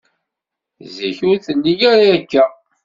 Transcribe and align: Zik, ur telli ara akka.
Zik, 0.95 1.19
ur 1.29 1.37
telli 1.45 1.73
ara 1.91 2.07
akka. 2.17 2.45